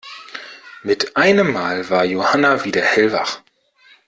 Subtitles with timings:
[0.81, 3.39] Mit einem Mal war Johanna wieder hellwach.